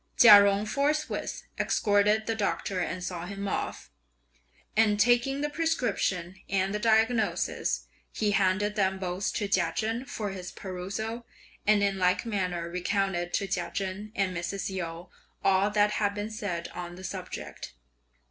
[0.17, 3.91] Chia Jung forthwith escorted the Doctor and saw him off,
[4.75, 10.31] and taking the prescription and the diagnosis, he handed them both to Chia Chen for
[10.31, 11.27] his perusal,
[11.67, 14.71] and in like manner recounted to Chia Chen and Mrs.
[14.71, 15.07] Yu
[15.43, 17.75] all that had been said on the subject.